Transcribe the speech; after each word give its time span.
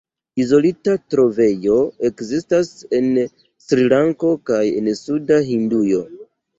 Izolita 0.43 0.95
trovejo 1.13 1.75
ekzistas 2.11 2.73
en 3.03 3.13
Srilanko 3.69 4.35
kaj 4.53 4.67
en 4.83 4.93
suda 5.07 5.43
Hindujo. 5.55 6.07